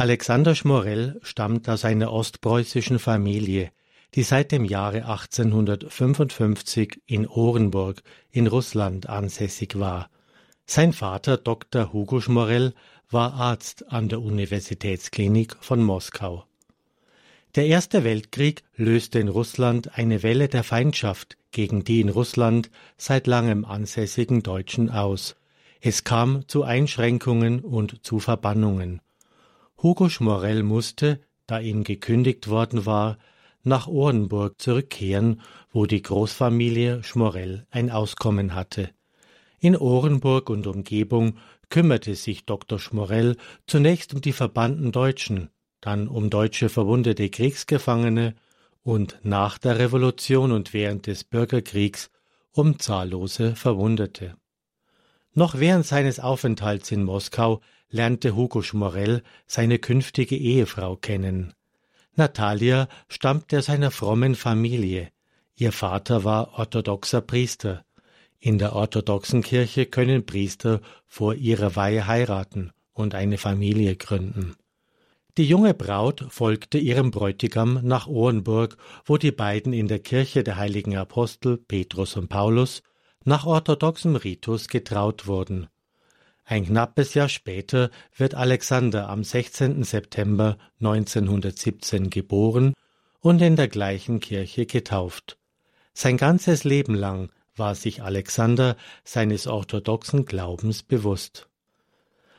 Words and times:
Alexander 0.00 0.54
Schmorell 0.54 1.18
stammt 1.24 1.68
aus 1.68 1.84
einer 1.84 2.12
ostpreußischen 2.12 3.00
Familie, 3.00 3.72
die 4.14 4.22
seit 4.22 4.52
dem 4.52 4.64
Jahre 4.64 4.98
1855 4.98 7.00
in 7.06 7.26
Orenburg 7.26 8.04
in 8.30 8.46
Russland 8.46 9.08
ansässig 9.08 9.76
war. 9.76 10.08
Sein 10.66 10.92
Vater 10.92 11.36
Dr. 11.36 11.92
Hugo 11.92 12.20
Schmorell 12.20 12.74
war 13.10 13.34
Arzt 13.34 13.90
an 13.90 14.08
der 14.08 14.22
Universitätsklinik 14.22 15.56
von 15.58 15.82
Moskau. 15.82 16.44
Der 17.56 17.66
Erste 17.66 18.04
Weltkrieg 18.04 18.62
löste 18.76 19.18
in 19.18 19.26
Russland 19.26 19.98
eine 19.98 20.22
Welle 20.22 20.46
der 20.46 20.62
Feindschaft 20.62 21.36
gegen 21.50 21.82
die 21.82 22.02
in 22.02 22.10
Russland 22.10 22.70
seit 22.98 23.26
langem 23.26 23.64
ansässigen 23.64 24.44
Deutschen 24.44 24.90
aus. 24.90 25.34
Es 25.80 26.04
kam 26.04 26.46
zu 26.46 26.62
Einschränkungen 26.62 27.64
und 27.64 28.06
zu 28.06 28.20
Verbannungen. 28.20 29.00
Hugo 29.80 30.08
Schmorell 30.08 30.64
musste, 30.64 31.20
da 31.46 31.60
ihm 31.60 31.84
gekündigt 31.84 32.48
worden 32.48 32.84
war, 32.84 33.18
nach 33.62 33.86
Orenburg 33.86 34.60
zurückkehren, 34.60 35.40
wo 35.70 35.86
die 35.86 36.02
Großfamilie 36.02 37.04
Schmorell 37.04 37.66
ein 37.70 37.90
Auskommen 37.90 38.54
hatte. 38.54 38.90
In 39.60 39.76
Orenburg 39.76 40.50
und 40.50 40.66
Umgebung 40.66 41.36
kümmerte 41.68 42.14
sich 42.14 42.44
Dr. 42.44 42.78
Schmorell 42.78 43.36
zunächst 43.66 44.14
um 44.14 44.20
die 44.20 44.32
verbannten 44.32 44.90
Deutschen, 44.90 45.50
dann 45.80 46.08
um 46.08 46.30
deutsche 46.30 46.68
verwundete 46.68 47.28
Kriegsgefangene 47.28 48.34
und 48.82 49.18
nach 49.22 49.58
der 49.58 49.78
Revolution 49.78 50.50
und 50.50 50.72
während 50.72 51.06
des 51.06 51.24
Bürgerkriegs 51.24 52.10
um 52.52 52.78
zahllose 52.78 53.54
Verwundete. 53.54 54.36
Noch 55.34 55.58
während 55.58 55.86
seines 55.86 56.18
Aufenthalts 56.18 56.90
in 56.90 57.04
Moskau 57.04 57.60
lernte 57.90 58.36
Hugo 58.36 58.62
Schmorell 58.62 59.22
seine 59.46 59.78
künftige 59.78 60.36
Ehefrau 60.36 60.96
kennen. 60.96 61.54
Natalia 62.14 62.88
stammte 63.08 63.58
aus 63.58 63.70
einer 63.70 63.90
frommen 63.90 64.34
Familie. 64.34 65.10
Ihr 65.54 65.72
Vater 65.72 66.24
war 66.24 66.58
orthodoxer 66.58 67.20
Priester. 67.20 67.84
In 68.40 68.58
der 68.58 68.74
orthodoxen 68.74 69.42
Kirche 69.42 69.86
können 69.86 70.26
Priester 70.26 70.80
vor 71.06 71.34
ihrer 71.34 71.76
Weihe 71.76 72.06
heiraten 72.06 72.72
und 72.92 73.14
eine 73.14 73.38
Familie 73.38 73.96
gründen. 73.96 74.56
Die 75.36 75.44
junge 75.44 75.72
Braut 75.72 76.26
folgte 76.30 76.78
ihrem 76.78 77.12
Bräutigam 77.12 77.80
nach 77.84 78.08
Orenburg, 78.08 78.76
wo 79.04 79.16
die 79.18 79.30
beiden 79.30 79.72
in 79.72 79.86
der 79.86 80.00
Kirche 80.00 80.42
der 80.42 80.56
heiligen 80.56 80.96
Apostel 80.96 81.56
Petrus 81.56 82.16
und 82.16 82.28
Paulus 82.28 82.82
nach 83.24 83.46
orthodoxem 83.46 84.16
Ritus 84.16 84.66
getraut 84.66 85.28
wurden. 85.28 85.68
Ein 86.50 86.64
knappes 86.64 87.12
Jahr 87.12 87.28
später 87.28 87.90
wird 88.16 88.34
Alexander 88.34 89.10
am 89.10 89.22
16. 89.22 89.82
September 89.82 90.56
1917 90.80 92.08
geboren 92.08 92.72
und 93.20 93.42
in 93.42 93.54
der 93.54 93.68
gleichen 93.68 94.18
Kirche 94.18 94.64
getauft. 94.64 95.36
Sein 95.92 96.16
ganzes 96.16 96.64
Leben 96.64 96.94
lang 96.94 97.30
war 97.54 97.74
sich 97.74 98.02
Alexander 98.02 98.78
seines 99.04 99.46
orthodoxen 99.46 100.24
Glaubens 100.24 100.82
bewusst. 100.82 101.50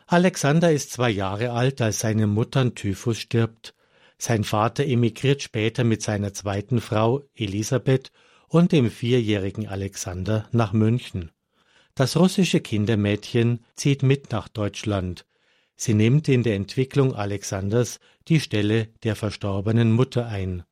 Alexander 0.08 0.72
ist 0.72 0.92
zwei 0.92 1.12
Jahre 1.12 1.52
alt, 1.52 1.80
als 1.80 2.00
seine 2.00 2.26
Mutter 2.26 2.62
an 2.62 2.73
Typhus 2.73 3.20
stirbt. 3.20 3.76
Sein 4.18 4.44
Vater 4.44 4.88
emigriert 4.88 5.44
später 5.44 5.84
mit 5.84 6.02
seiner 6.02 6.34
zweiten 6.34 6.82
Frau 6.82 7.22
Elisabeth 7.36 8.12
und 8.48 8.72
dem 8.72 8.90
vierjährigen 8.90 9.68
Alexander 9.68 10.50
nach 10.52 10.73
München. 10.73 11.30
Das 12.00 12.16
russische 12.16 12.61
Kindermädchen 12.61 13.59
zieht 13.75 14.03
mit 14.03 14.31
nach 14.31 14.47
Deutschland. 14.47 15.25
Sie 15.75 15.94
nimmt 15.94 16.30
in 16.30 16.44
der 16.44 16.55
Entwicklung 16.55 17.14
Alexanders 17.14 18.00
die 18.30 18.39
Stelle 18.39 18.88
der 19.03 19.17
verstorbenen 19.17 19.92
Mutter 19.92 20.25
ein. 20.25 20.64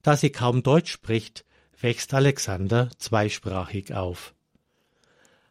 Da 0.00 0.16
sie 0.16 0.30
kaum 0.30 0.62
Deutsch 0.62 0.90
spricht, 0.90 1.44
wächst 1.78 2.14
Alexander 2.14 2.88
zweisprachig 2.96 3.92
auf. 3.92 4.34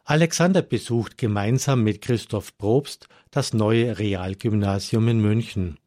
Alexander 0.06 0.64
besucht 0.64 1.20
gemeinsam 1.20 1.84
mit 1.84 2.02
Christoph 2.02 2.58
Probst 2.58 3.08
das 3.30 3.54
neue 3.54 4.00
Realgymnasium 4.00 5.08
in 5.08 5.20
München. 5.20 5.78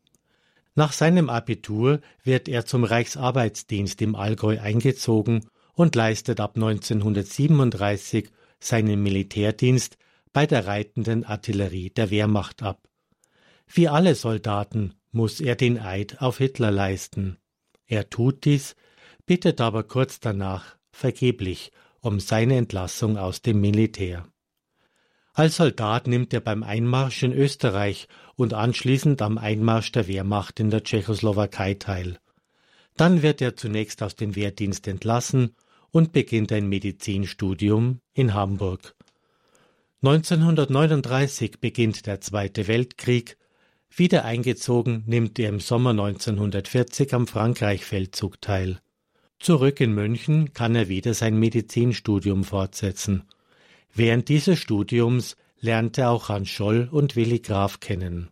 Nach 0.77 0.93
seinem 0.93 1.29
Abitur 1.29 2.01
wird 2.23 2.49
er 2.49 2.67
zum 2.67 2.85
Reichsarbeitsdienst 2.85 4.01
im 4.01 4.15
Allgäu 4.15 4.61
eingezogen 4.61 5.45
und 5.75 5.97
leistet 5.97 6.39
ab 6.39 6.53
1937 6.55 8.31
seinen 8.65 9.03
Militärdienst 9.03 9.99
bei 10.33 10.47
der 10.47 10.67
reitenden 10.67 11.25
Artillerie 11.25 11.91
der 11.91 12.11
Wehrmacht 12.11 12.63
ab. 12.63 12.89
Wie 13.67 13.89
alle 13.89 14.15
Soldaten 14.15 14.95
muss 15.13 15.41
er 15.41 15.55
den 15.55 15.79
Eid 15.79 16.21
auf 16.21 16.39
Hitler 16.39 16.71
leisten. 16.71 17.39
Er 17.87 18.11
tut 18.11 18.45
dies, 18.45 18.75
bittet 19.27 19.61
aber 19.61 19.85
kurz 19.85 20.21
danach 20.21 20.77
vergeblich 20.91 21.71
um 22.01 22.21
seine 22.21 22.57
Entlassung 22.57 23.17
aus 23.17 23.43
dem 23.43 23.61
Militär. 23.61 24.27
Als 25.33 25.57
Soldat 25.57 26.07
nimmt 26.07 26.33
er 26.33 26.41
beim 26.41 26.63
Einmarsch 26.63 27.23
in 27.23 27.33
Österreich 27.33 28.09
und 28.37 28.55
anschließend 28.55 29.21
am 29.23 29.39
Einmarsch 29.39 29.91
der 29.93 30.07
Wehrmacht 30.07 30.61
in 30.61 30.71
der 30.71 30.85
Tschechoslowakei 30.85 31.75
teil. 31.75 32.19
Dann 32.97 33.23
wird 33.23 33.41
er 33.41 33.57
zunächst 33.57 34.03
aus 34.03 34.15
dem 34.15 34.37
Wehrdienst 34.37 34.87
entlassen 34.87 35.57
und 35.95 36.11
beginnt 36.11 36.51
ein 36.51 36.69
Medizinstudium 36.69 38.01
in 38.15 38.35
Hamburg. 38.35 38.97
1939 40.03 41.61
beginnt 41.61 42.07
der 42.07 42.21
Zweite 42.21 42.67
Weltkrieg. 42.67 43.39
Wieder 43.95 44.25
eingezogen 44.25 45.05
nimmt 45.07 45.39
er 45.39 45.51
im 45.51 45.61
Sommer 45.61 45.91
1940 45.91 47.15
am 47.15 47.29
Frankreichfeldzug 47.29 48.41
teil. 48.41 48.81
Zurück 49.39 49.81
in 49.81 49.95
München 49.95 50.53
kann 50.53 50.75
er 50.75 50.89
wieder 50.89 51.15
sein 51.15 51.39
Medizinstudium 51.39 52.43
fortsetzen. 52.43 53.29
Während 53.95 54.29
dieses 54.29 54.59
Studiums 54.59 55.37
lernt 55.61 55.97
er 55.97 56.11
auch 56.11 56.29
Hans 56.29 56.49
Scholl 56.49 56.89
und 56.91 57.15
Willi 57.15 57.39
Graf 57.39 57.79
kennen. 57.79 58.31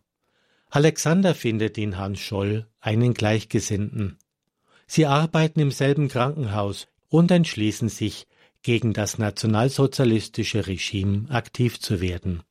Alexander 0.69 1.33
findet 1.33 1.77
in 1.77 1.97
Hans 1.97 2.19
Scholl 2.19 2.67
einen 2.81 3.13
Gleichgesinnten. 3.13 4.17
Sie 4.85 5.05
arbeiten 5.05 5.61
im 5.61 5.71
selben 5.71 6.09
Krankenhaus 6.09 6.87
und 7.13 7.29
entschließen 7.29 7.89
sich, 7.89 8.25
gegen 8.63 8.93
das 8.93 9.19
nationalsozialistische 9.19 10.65
Regime 10.65 11.29
aktiv 11.29 11.79
zu 11.79 12.01
werden. 12.01 12.41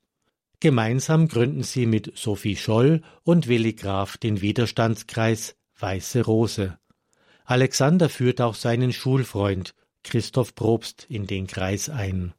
Gemeinsam 0.61 1.27
gründen 1.27 1.65
sie 1.65 1.85
mit 1.85 2.13
Sophie 2.17 2.55
Scholl 2.55 3.03
und 3.25 3.49
Willi 3.49 3.73
Graf 3.73 4.19
den 4.19 4.41
Widerstandskreis 4.41 5.57
Weiße 5.81 6.25
Rose. 6.25 6.79
Alexander 7.45 8.09
führt 8.09 8.41
auch 8.41 8.55
seinen 8.55 8.93
Schulfreund 8.93 9.75
Christoph 10.05 10.55
Probst 10.55 11.07
in 11.09 11.27
den 11.27 11.49
Kreis 11.49 11.89
ein. 11.89 12.33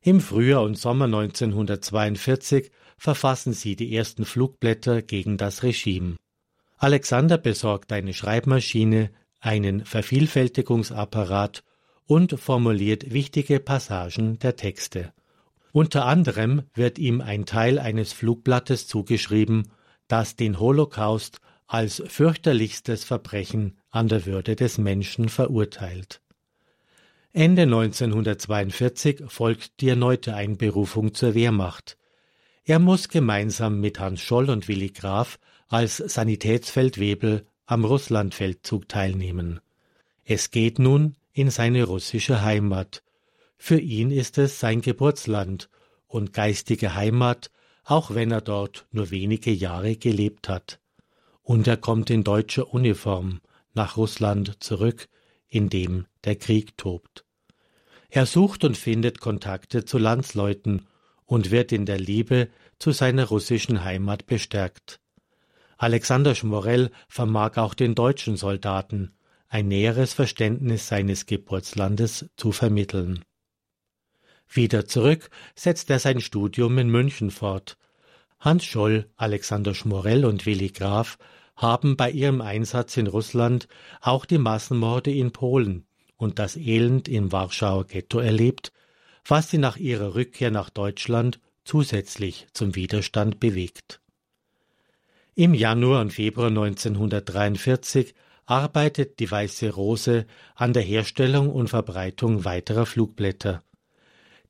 Im 0.00 0.18
Frühjahr 0.18 0.62
und 0.62 0.78
Sommer 0.78 1.04
1942 1.04 2.70
verfassen 2.96 3.52
sie 3.52 3.76
die 3.76 3.94
ersten 3.94 4.24
Flugblätter 4.24 5.02
gegen 5.02 5.36
das 5.36 5.62
Regime. 5.62 6.16
Alexander 6.78 7.36
besorgt 7.36 7.92
eine 7.92 8.14
Schreibmaschine, 8.14 9.10
einen 9.42 9.84
Vervielfältigungsapparat 9.84 11.64
und 12.06 12.38
formuliert 12.40 13.12
wichtige 13.12 13.60
Passagen 13.60 14.38
der 14.38 14.56
Texte. 14.56 15.12
Unter 15.72 16.06
anderem 16.06 16.62
wird 16.74 16.98
ihm 16.98 17.20
ein 17.20 17.44
Teil 17.44 17.78
eines 17.78 18.12
Flugblattes 18.12 18.86
zugeschrieben, 18.86 19.68
das 20.06 20.36
den 20.36 20.60
Holocaust 20.60 21.40
als 21.66 22.02
fürchterlichstes 22.06 23.04
Verbrechen 23.04 23.78
an 23.90 24.08
der 24.08 24.26
Würde 24.26 24.54
des 24.56 24.78
Menschen 24.78 25.28
verurteilt. 25.28 26.20
Ende 27.32 27.62
1942 27.62 29.24
folgt 29.26 29.80
die 29.80 29.88
erneute 29.88 30.34
Einberufung 30.34 31.14
zur 31.14 31.34
Wehrmacht. 31.34 31.96
Er 32.64 32.78
muss 32.78 33.08
gemeinsam 33.08 33.80
mit 33.80 33.98
Hans 33.98 34.20
Scholl 34.20 34.50
und 34.50 34.68
Willi 34.68 34.90
Graf 34.90 35.38
als 35.68 35.96
Sanitätsfeldwebel 35.96 37.46
am 37.66 37.84
Russlandfeldzug 37.84 38.88
teilnehmen. 38.88 39.60
Es 40.24 40.50
geht 40.50 40.78
nun 40.78 41.16
in 41.32 41.50
seine 41.50 41.84
russische 41.84 42.42
Heimat. 42.42 43.02
Für 43.56 43.78
ihn 43.78 44.10
ist 44.10 44.38
es 44.38 44.60
sein 44.60 44.80
Geburtsland 44.80 45.68
und 46.06 46.32
geistige 46.32 46.94
Heimat, 46.94 47.50
auch 47.84 48.14
wenn 48.14 48.30
er 48.30 48.40
dort 48.40 48.86
nur 48.90 49.10
wenige 49.10 49.50
Jahre 49.50 49.96
gelebt 49.96 50.48
hat. 50.48 50.80
Und 51.42 51.66
er 51.66 51.76
kommt 51.76 52.10
in 52.10 52.24
deutscher 52.24 52.72
Uniform 52.72 53.40
nach 53.74 53.96
Russland 53.96 54.62
zurück, 54.62 55.08
in 55.48 55.68
dem 55.68 56.06
der 56.24 56.36
Krieg 56.36 56.76
tobt. 56.76 57.24
Er 58.08 58.26
sucht 58.26 58.64
und 58.64 58.76
findet 58.76 59.20
Kontakte 59.20 59.84
zu 59.84 59.98
Landsleuten 59.98 60.86
und 61.24 61.50
wird 61.50 61.72
in 61.72 61.86
der 61.86 61.98
Liebe 61.98 62.48
zu 62.78 62.92
seiner 62.92 63.24
russischen 63.24 63.84
Heimat 63.84 64.26
bestärkt. 64.26 65.00
Alexander 65.82 66.36
Schmorell 66.36 66.92
vermag 67.08 67.56
auch 67.56 67.74
den 67.74 67.96
deutschen 67.96 68.36
Soldaten 68.36 69.16
ein 69.48 69.66
näheres 69.66 70.12
Verständnis 70.14 70.86
seines 70.86 71.26
Geburtslandes 71.26 72.30
zu 72.36 72.52
vermitteln. 72.52 73.24
Wieder 74.48 74.86
zurück 74.86 75.28
setzt 75.56 75.90
er 75.90 75.98
sein 75.98 76.20
Studium 76.20 76.78
in 76.78 76.88
München 76.88 77.32
fort. 77.32 77.78
Hans 78.38 78.64
Scholl, 78.64 79.10
Alexander 79.16 79.74
Schmorell 79.74 80.24
und 80.24 80.46
Willi 80.46 80.68
Graf 80.68 81.18
haben 81.56 81.96
bei 81.96 82.12
ihrem 82.12 82.42
Einsatz 82.42 82.96
in 82.96 83.08
Russland 83.08 83.66
auch 84.00 84.24
die 84.24 84.38
Massenmorde 84.38 85.10
in 85.10 85.32
Polen 85.32 85.84
und 86.16 86.38
das 86.38 86.56
Elend 86.56 87.08
im 87.08 87.32
Warschauer 87.32 87.88
Ghetto 87.88 88.20
erlebt, 88.20 88.72
was 89.24 89.50
sie 89.50 89.58
nach 89.58 89.78
ihrer 89.78 90.14
Rückkehr 90.14 90.52
nach 90.52 90.70
Deutschland 90.70 91.40
zusätzlich 91.64 92.46
zum 92.52 92.76
Widerstand 92.76 93.40
bewegt. 93.40 94.01
Im 95.34 95.54
Januar 95.54 96.02
und 96.02 96.12
Februar 96.12 96.48
1943 96.48 98.14
arbeitet 98.44 99.18
die 99.18 99.30
Weiße 99.30 99.70
Rose 99.70 100.26
an 100.54 100.74
der 100.74 100.82
Herstellung 100.82 101.50
und 101.50 101.68
Verbreitung 101.68 102.44
weiterer 102.44 102.84
Flugblätter. 102.84 103.62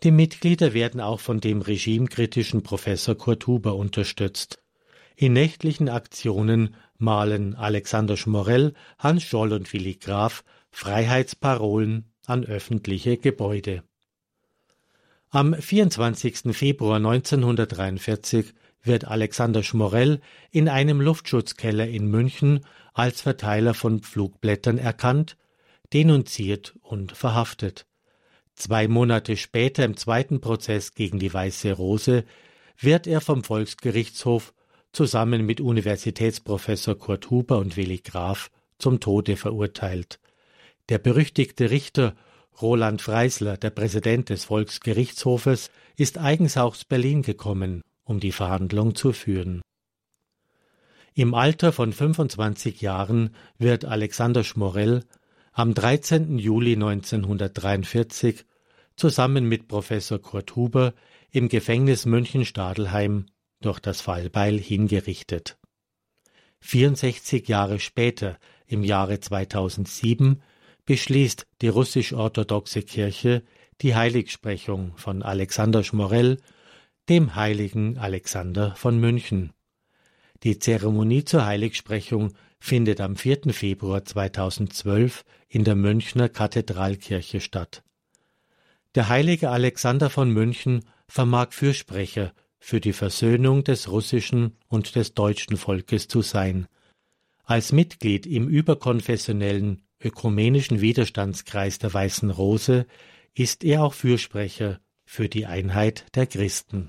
Die 0.02 0.10
Mitglieder 0.10 0.74
werden 0.74 1.00
auch 1.00 1.20
von 1.20 1.38
dem 1.40 1.62
regimekritischen 1.62 2.64
Professor 2.64 3.14
Kurt 3.14 3.46
Huber 3.46 3.76
unterstützt. 3.76 4.60
In 5.14 5.34
nächtlichen 5.34 5.88
Aktionen 5.88 6.74
malen 6.98 7.54
Alexander 7.54 8.16
Schmorell, 8.16 8.74
Hans 8.98 9.22
Scholl 9.22 9.52
und 9.52 9.72
Willi 9.72 9.94
Graf 9.94 10.42
Freiheitsparolen 10.72 12.10
an 12.26 12.44
öffentliche 12.44 13.18
Gebäude. 13.18 13.84
Am 15.30 15.54
24. 15.54 16.52
Februar 16.52 16.96
1943 16.96 18.52
wird 18.82 19.06
Alexander 19.06 19.62
Schmorell 19.62 20.20
in 20.50 20.68
einem 20.68 21.00
Luftschutzkeller 21.00 21.86
in 21.86 22.06
München 22.06 22.64
als 22.94 23.20
Verteiler 23.20 23.74
von 23.74 24.02
Flugblättern 24.02 24.78
erkannt, 24.78 25.36
denunziert 25.92 26.74
und 26.82 27.12
verhaftet. 27.12 27.86
Zwei 28.54 28.88
Monate 28.88 29.36
später 29.36 29.84
im 29.84 29.96
zweiten 29.96 30.40
Prozess 30.40 30.94
gegen 30.94 31.18
die 31.18 31.32
Weiße 31.32 31.72
Rose 31.72 32.24
wird 32.78 33.06
er 33.06 33.20
vom 33.20 33.44
Volksgerichtshof 33.44 34.52
zusammen 34.92 35.46
mit 35.46 35.60
Universitätsprofessor 35.60 36.98
Kurt 36.98 37.30
Huber 37.30 37.58
und 37.58 37.76
Willi 37.76 37.98
Graf 37.98 38.50
zum 38.78 39.00
Tode 39.00 39.36
verurteilt. 39.36 40.20
Der 40.88 40.98
berüchtigte 40.98 41.70
Richter 41.70 42.14
Roland 42.60 43.00
Freisler, 43.00 43.56
der 43.56 43.70
Präsident 43.70 44.28
des 44.28 44.44
Volksgerichtshofes, 44.44 45.70
ist 45.96 46.18
eigens 46.18 46.56
aus 46.56 46.84
Berlin 46.84 47.22
gekommen, 47.22 47.82
um 48.04 48.20
die 48.20 48.32
Verhandlung 48.32 48.94
zu 48.94 49.12
führen. 49.12 49.62
Im 51.14 51.34
Alter 51.34 51.72
von 51.72 51.92
25 51.92 52.80
Jahren 52.80 53.34
wird 53.58 53.84
Alexander 53.84 54.44
Schmorell 54.44 55.04
am 55.52 55.74
13. 55.74 56.38
Juli 56.38 56.72
1943 56.72 58.44
zusammen 58.96 59.46
mit 59.46 59.68
Professor 59.68 60.18
Kurt 60.18 60.56
Huber 60.56 60.94
im 61.30 61.48
Gefängnis 61.48 62.06
München-Stadelheim 62.06 63.26
durch 63.60 63.78
das 63.78 64.00
Fallbeil 64.00 64.58
hingerichtet. 64.58 65.58
64 66.60 67.48
Jahre 67.48 67.80
später, 67.80 68.38
im 68.66 68.84
Jahre 68.84 69.20
2007, 69.20 70.42
beschließt 70.86 71.46
die 71.60 71.68
russisch-orthodoxe 71.68 72.82
Kirche 72.82 73.42
die 73.80 73.94
Heiligsprechung 73.94 74.96
von 74.96 75.22
Alexander 75.22 75.82
Schmorell, 75.82 76.38
dem 77.12 77.34
heiligen 77.34 77.98
Alexander 77.98 78.74
von 78.74 78.98
München. 78.98 79.52
Die 80.44 80.58
Zeremonie 80.58 81.26
zur 81.26 81.44
Heiligsprechung 81.44 82.32
findet 82.58 83.02
am 83.02 83.16
4. 83.16 83.52
Februar 83.52 84.02
2012 84.02 85.22
in 85.46 85.62
der 85.62 85.74
Münchner 85.74 86.30
Kathedralkirche 86.30 87.42
statt. 87.42 87.82
Der 88.94 89.10
heilige 89.10 89.50
Alexander 89.50 90.08
von 90.08 90.30
München 90.30 90.86
vermag 91.06 91.48
Fürsprecher 91.50 92.32
für 92.58 92.80
die 92.80 92.94
Versöhnung 92.94 93.62
des 93.62 93.90
russischen 93.90 94.56
und 94.68 94.96
des 94.96 95.12
deutschen 95.12 95.58
Volkes 95.58 96.08
zu 96.08 96.22
sein. 96.22 96.66
Als 97.44 97.72
Mitglied 97.72 98.24
im 98.24 98.48
überkonfessionellen 98.48 99.82
ökumenischen 100.02 100.80
Widerstandskreis 100.80 101.78
der 101.78 101.92
Weißen 101.92 102.30
Rose 102.30 102.86
ist 103.34 103.64
er 103.64 103.82
auch 103.82 103.92
Fürsprecher 103.92 104.80
für 105.04 105.28
die 105.28 105.44
Einheit 105.44 106.06
der 106.14 106.26
Christen. 106.26 106.88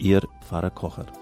Ihr 0.00 0.22
Pfarrer 0.40 0.70
Kocher. 0.70 1.19